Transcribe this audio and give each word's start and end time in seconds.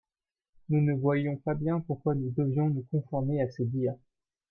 nous 0.69 0.81
ne 0.83 0.95
voyions 0.99 1.35
pas 1.37 1.53
bien 1.53 1.79
pourquoi 1.79 2.15
nous 2.15 2.31
devions 2.31 2.71
nous 2.71 2.83
conformer 2.89 3.39
à 3.39 3.51
ses 3.51 3.65
dires. 3.65 3.93